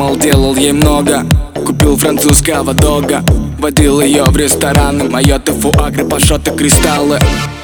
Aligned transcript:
думал, 0.00 0.16
делал 0.16 0.54
ей 0.56 0.72
много. 0.72 1.26
Купил 1.66 1.96
французского 1.96 2.72
дога 2.72 3.22
Водил 3.58 4.00
ее 4.00 4.24
в 4.24 4.36
рестораны. 4.36 5.04
Моэты, 5.04 5.52
фуагры, 5.52 6.04
пашоты, 6.06 6.52
кристаллы. 6.52 7.18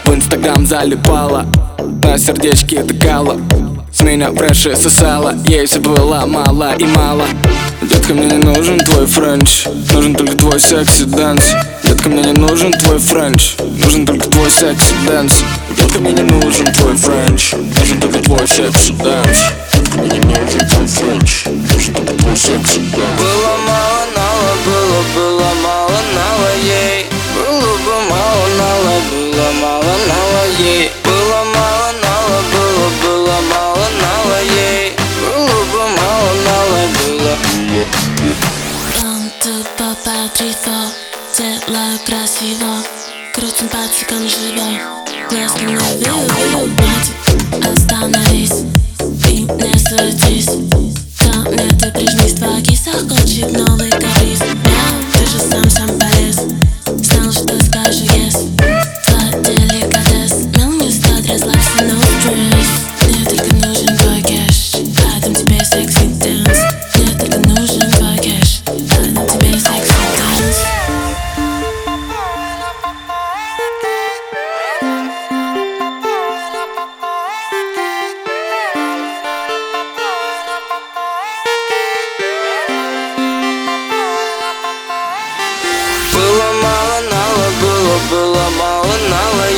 В 0.05 0.15
инстаграм 0.15 0.67
залипала 0.67 1.47
На 2.03 2.19
сердечке 2.19 2.83
тыкала. 2.83 3.37
С 3.91 4.03
меня 4.03 4.31
фреши 4.33 4.77
сосала 4.77 5.35
Ей 5.47 5.67
все 5.67 5.81
было 5.81 6.27
мало 6.27 6.75
и 6.79 6.85
мало. 6.85 7.25
Детка, 7.81 8.13
мне 8.13 8.27
не 8.27 8.37
нужен 8.37 8.79
твой 8.81 9.07
френч 9.07 9.65
Нужен 9.93 10.15
только 10.15 10.37
твой 10.37 10.61
sexy 10.61 11.05
dance 11.05 11.55
Детка, 11.85 12.09
мне 12.09 12.23
не 12.23 12.33
нужен 12.33 12.73
твой 12.73 12.99
френч 12.99 13.57
Нужен 13.61 14.07
только 14.07 14.29
твой 14.29 14.51
sexy 14.51 14.95
dance 15.07 15.43
Детка, 15.77 15.99
мне 16.01 16.13
не 16.13 16.23
нужен 16.23 16.67
твой 16.73 16.97
френч 16.97 17.53
Нужен 17.53 18.01
только 18.01 18.19
твой 18.21 18.49
секси 18.49 18.93
дэнс 18.93 19.66
ей. 30.59 30.91
Было 31.05 31.45
мало 31.45 31.93
нала, 32.03 32.43
было, 32.53 32.89
было 33.03 33.41
мало 33.53 33.87
нала 34.01 34.41
ей. 34.43 34.97
Было 35.21 35.65
бы 35.73 35.79
мало 35.79 36.33
нала, 36.47 36.83
было 36.99 37.37
Он 39.03 39.31
тут 39.43 39.67
по 39.77 39.95
патрифо 40.05 40.91
Делаю 41.37 41.99
красиво. 42.07 42.83
Крутим 43.35 43.69
пальчиком 43.69 44.29
живо 44.29 44.69
Глазки 45.31 45.65
мне 45.65 45.79
вию, 45.99 46.71
Мать, 46.79 47.11
остановись. 47.67 48.65
И 49.29 49.43
не 49.43 49.79
сердись 49.79 50.47
Ко 51.19 51.51
мне 51.51 51.69
ты 51.79 51.91
прижмись 51.91 52.35
Твоя 52.35 52.63
киса 52.63 52.93
хочет 52.93 53.53
новый 53.53 53.91
каприз. 53.91 54.41
Ты 55.13 55.27
же 55.27 55.39
сам 55.39 55.96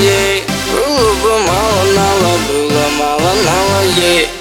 ей. 0.01 0.45
Было 0.73 1.13
бы 1.15 1.39
мало 1.41 1.85
нала, 1.97 2.39
было 2.49 2.89
мало 2.99 3.33
нала 3.45 3.83
ей 3.97 4.38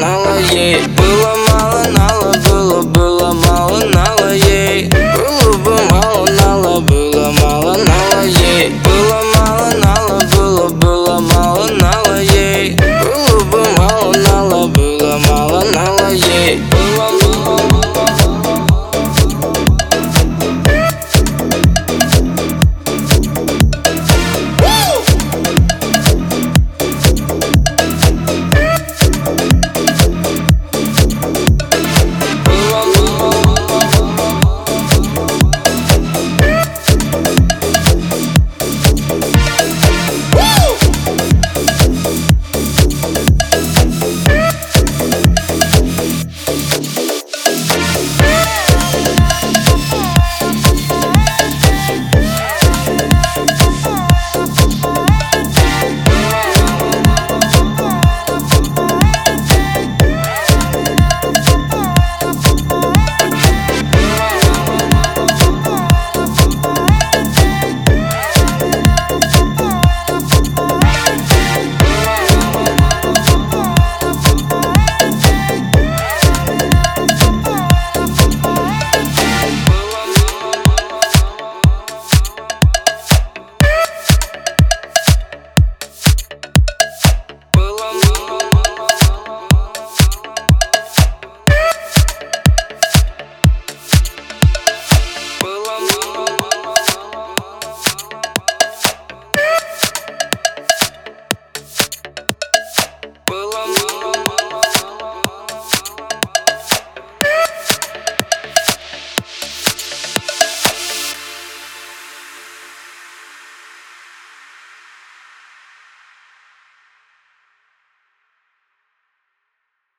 аналозе 0.00 0.80
Было 0.96 1.39